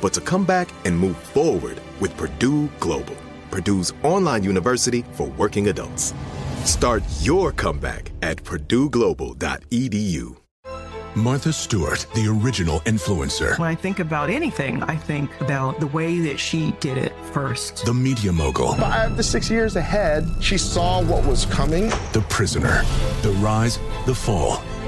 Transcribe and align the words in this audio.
but 0.00 0.12
to 0.14 0.20
come 0.20 0.44
back 0.44 0.68
and 0.84 0.98
move 0.98 1.16
forward 1.16 1.80
with 2.00 2.16
Purdue 2.16 2.68
Global, 2.80 3.16
Purdue's 3.50 3.92
online 4.02 4.44
university 4.44 5.04
for 5.12 5.26
working 5.28 5.68
adults. 5.68 6.14
Start 6.64 7.02
your 7.20 7.52
comeback 7.52 8.12
at 8.22 8.42
purdueglobal.edu. 8.42 10.36
Martha 11.16 11.52
Stewart, 11.52 12.06
the 12.14 12.28
original 12.28 12.78
influencer. 12.80 13.58
When 13.58 13.68
I 13.68 13.74
think 13.74 13.98
about 13.98 14.30
anything, 14.30 14.80
I 14.84 14.94
think 14.94 15.28
about 15.40 15.80
the 15.80 15.88
way 15.88 16.20
that 16.20 16.38
she 16.38 16.70
did 16.78 16.96
it 16.96 17.12
first. 17.32 17.84
The 17.84 17.92
media 17.92 18.32
mogul. 18.32 18.74
Five 18.74 19.16
to 19.16 19.22
six 19.24 19.50
years 19.50 19.74
ahead, 19.74 20.28
she 20.40 20.56
saw 20.56 21.02
what 21.02 21.26
was 21.26 21.46
coming. 21.46 21.88
The 22.12 22.24
prisoner. 22.28 22.82
The 23.22 23.32
rise, 23.40 23.80
the 24.06 24.14
fall, 24.14 24.62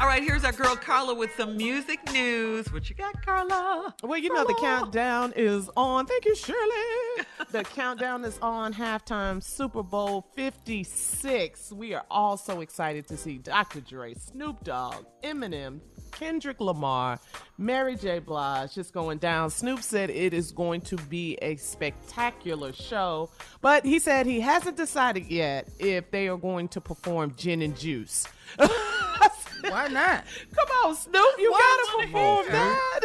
All 0.00 0.06
right, 0.06 0.22
here's 0.22 0.44
our 0.44 0.52
girl 0.52 0.76
Carla 0.76 1.12
with 1.12 1.34
some 1.36 1.56
music 1.56 1.98
news. 2.12 2.72
What 2.72 2.88
you 2.88 2.94
got, 2.94 3.20
Carla? 3.26 3.92
Well, 4.04 4.18
you 4.18 4.32
know, 4.32 4.44
the 4.44 4.54
countdown 4.54 5.32
is 5.34 5.68
on. 5.76 6.06
Thank 6.06 6.24
you, 6.24 6.36
Shirley. 6.36 7.26
the 7.50 7.64
countdown 7.64 8.24
is 8.24 8.38
on 8.40 8.72
halftime 8.72 9.42
Super 9.42 9.82
Bowl 9.82 10.24
56. 10.36 11.72
We 11.72 11.94
are 11.94 12.04
all 12.12 12.36
so 12.36 12.60
excited 12.60 13.08
to 13.08 13.16
see 13.16 13.38
Dr. 13.38 13.80
Dre, 13.80 14.14
Snoop 14.14 14.62
Dogg, 14.62 15.04
Eminem, 15.24 15.80
Kendrick 16.12 16.60
Lamar, 16.60 17.18
Mary 17.58 17.96
J. 17.96 18.20
Blige 18.20 18.74
just 18.74 18.94
going 18.94 19.18
down. 19.18 19.50
Snoop 19.50 19.82
said 19.82 20.10
it 20.10 20.32
is 20.32 20.52
going 20.52 20.80
to 20.82 20.96
be 20.96 21.36
a 21.42 21.56
spectacular 21.56 22.72
show, 22.72 23.30
but 23.60 23.84
he 23.84 23.98
said 23.98 24.26
he 24.26 24.40
hasn't 24.40 24.76
decided 24.76 25.26
yet 25.26 25.68
if 25.80 26.08
they 26.12 26.28
are 26.28 26.38
going 26.38 26.68
to 26.68 26.80
perform 26.80 27.34
Gin 27.36 27.62
and 27.62 27.76
Juice. 27.76 28.28
Why 29.62 29.88
not? 29.88 30.24
Come 30.54 30.68
on, 30.84 30.94
Snoop, 30.94 31.38
you 31.38 31.50
gotta 31.50 32.06
perform 32.06 32.46
that. 32.48 33.00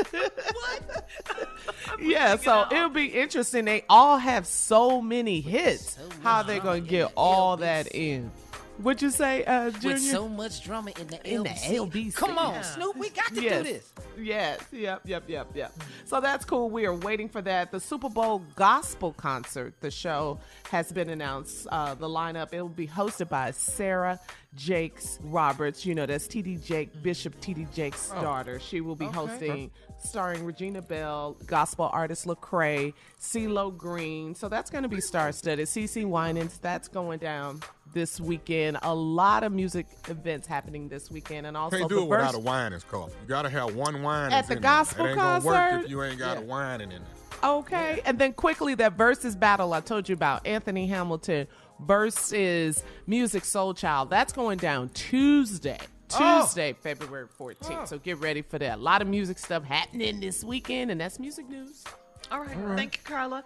what? 0.53 1.09
yeah, 2.01 2.35
so 2.37 2.65
it'll 2.71 2.89
be 2.89 3.05
interesting. 3.07 3.65
They 3.65 3.83
all 3.89 4.17
have 4.17 4.45
so 4.45 5.01
many 5.01 5.41
hits. 5.41 5.95
So 5.95 6.01
how 6.21 6.43
they 6.43 6.59
gonna 6.59 6.81
get 6.81 7.11
all 7.15 7.57
that 7.57 7.93
in? 7.93 8.31
What'd 8.79 9.01
you 9.03 9.11
say, 9.11 9.45
uh, 9.45 9.69
Junior? 9.69 9.93
With 9.93 10.01
so 10.01 10.27
much 10.27 10.63
drama 10.63 10.91
in 10.99 11.07
the 11.07 11.27
In 11.31 11.43
the 11.43 11.49
LBC. 11.49 11.75
LBC. 11.91 12.15
Come 12.15 12.37
on, 12.39 12.55
Yeah. 12.55 12.61
Snoop, 12.61 12.95
we 12.97 13.09
got 13.11 13.27
to 13.33 13.41
yes. 13.41 13.57
do 13.65 13.73
this. 13.73 13.93
Yes, 14.17 14.59
yep, 14.71 15.01
yep, 15.05 15.23
yep, 15.27 15.47
yep. 15.53 15.73
So 16.05 16.19
that's 16.19 16.43
cool. 16.43 16.69
We 16.71 16.85
are 16.85 16.93
waiting 16.95 17.29
for 17.29 17.41
that. 17.43 17.71
The 17.71 17.79
Super 17.79 18.09
Bowl 18.09 18.41
gospel 18.55 19.13
concert, 19.13 19.73
the 19.79 19.91
show 19.91 20.39
has 20.71 20.91
been 20.91 21.09
announced. 21.09 21.67
Uh, 21.71 21.93
the 21.93 22.07
lineup, 22.07 22.51
it 22.51 22.61
will 22.61 22.69
be 22.69 22.87
hosted 22.87 23.29
by 23.29 23.51
Sarah 23.51 24.19
Jakes 24.55 25.19
Roberts. 25.23 25.85
You 25.85 25.93
know, 25.95 26.05
that's 26.05 26.27
TD 26.27 26.63
Jake, 26.63 27.01
Bishop 27.03 27.39
TD 27.41 27.67
Jake's 27.73 28.11
Oh. 28.13 28.21
daughter. 28.21 28.59
She 28.59 28.81
will 28.81 28.95
be 28.95 29.05
Okay. 29.05 29.15
hosting, 29.15 29.71
starring 30.03 30.43
Regina 30.45 30.81
Belle, 30.81 31.37
gospel 31.45 31.89
artist 31.93 32.25
Lecrae, 32.25 32.93
CeeLo 33.19 33.75
Green. 33.75 34.33
So 34.35 34.49
that's 34.49 34.69
going 34.69 34.83
to 34.83 34.89
be 34.89 34.99
star 35.01 35.31
studded. 35.31 35.67
CeCe 35.67 36.05
Winans, 36.05 36.57
that's 36.59 36.87
going 36.87 37.19
down 37.19 37.61
this 37.93 38.19
weekend. 38.19 38.77
A 38.81 38.93
lot 38.93 39.43
of 39.43 39.51
music 39.51 39.85
events 40.09 40.47
happening 40.47 40.87
this 40.89 41.09
weekend. 41.11 41.47
And 41.47 41.55
also 41.55 41.77
Can't 41.77 41.89
the 41.89 41.95
do 41.95 42.01
it 42.03 42.07
without 42.09 42.31
verse- 42.33 42.35
a 42.35 42.39
wine 42.39 42.73
is 42.73 42.83
called. 42.83 43.11
You 43.21 43.27
gotta 43.27 43.49
have 43.49 43.75
one 43.75 44.01
wine 44.03 44.31
At 44.33 44.43
is 44.45 44.47
the 44.49 44.55
in 44.57 44.61
there. 44.61 44.71
gospel 44.71 45.05
it 45.05 45.09
ain't 45.09 45.17
gonna 45.19 45.45
work 45.45 45.55
concert? 45.55 45.85
if 45.85 45.89
you 45.91 46.03
ain't 46.03 46.19
got 46.19 46.37
a 46.37 46.41
wine 46.41 46.81
in 46.81 46.89
there. 46.89 46.99
Okay. 47.43 48.01
And 48.05 48.17
then 48.19 48.33
quickly, 48.33 48.75
that 48.75 48.93
versus 48.93 49.35
battle 49.35 49.73
I 49.73 49.81
told 49.81 50.07
you 50.09 50.13
about, 50.13 50.45
Anthony 50.47 50.87
Hamilton 50.87 51.47
versus 51.79 52.83
Musiq 53.07 53.41
Soulchild, 53.43 54.09
that's 54.09 54.33
going 54.33 54.57
down 54.57 54.89
Tuesday. 54.89 55.79
Oh. 56.15 56.41
Tuesday, 56.43 56.73
February 56.73 57.27
14th. 57.39 57.87
So 57.87 57.97
get 57.97 58.19
ready 58.19 58.41
for 58.43 58.59
that. 58.59 58.77
A 58.77 58.81
lot 58.81 59.01
of 59.01 59.07
music 59.07 59.39
stuff 59.39 59.63
happening 59.63 60.19
this 60.19 60.43
weekend, 60.43 60.91
and 60.91 61.01
that's 61.01 61.19
music 61.19 61.49
news. 61.49 61.83
All 62.31 62.39
right. 62.39 62.55
Thank 62.75 62.97
you, 62.97 63.03
Carla. 63.03 63.43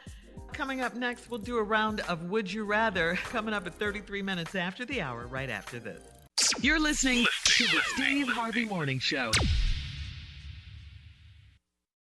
Coming 0.54 0.82
up 0.82 0.96
next, 0.96 1.30
we'll 1.30 1.40
do 1.40 1.58
a 1.58 1.64
round 1.64 2.02
of 2.02 2.30
Would 2.30 2.52
You 2.52 2.66
Rather 2.66 3.16
coming 3.26 3.54
up 3.54 3.68
at 3.68 3.76
33 3.76 4.22
minutes 4.22 4.56
after 4.56 4.86
the 4.86 5.02
hour, 5.02 5.28
right 5.28 5.50
after 5.50 5.80
this. 5.80 6.02
You're 6.62 6.80
listening 6.80 7.26
to 7.46 7.64
the 7.66 7.82
Steve 7.96 8.28
Harvey 8.28 8.66
Morning 8.66 9.00
Show. 9.00 9.32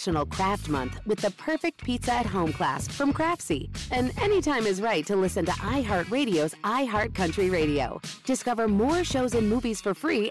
National 0.00 0.24
Craft 0.24 0.70
Month 0.70 0.98
with 1.04 1.20
the 1.20 1.30
perfect 1.32 1.84
pizza 1.84 2.14
at 2.14 2.24
home 2.24 2.54
class 2.54 2.88
from 2.88 3.12
Craftsy. 3.12 3.68
And 3.92 4.18
anytime 4.18 4.66
is 4.66 4.80
right 4.80 5.04
to 5.04 5.14
listen 5.14 5.44
to 5.44 5.52
iHeartRadio's 5.52 6.54
iHeart 6.64 7.14
Country 7.14 7.50
Radio. 7.50 8.00
Discover 8.24 8.68
more 8.68 9.04
shows 9.04 9.34
and 9.34 9.46
movies 9.46 9.82
for 9.82 9.92
free. 9.92 10.30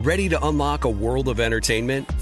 Ready 0.00 0.28
to 0.28 0.46
unlock 0.46 0.84
a 0.84 0.88
world 0.88 1.26
of 1.26 1.40
entertainment? 1.40 2.08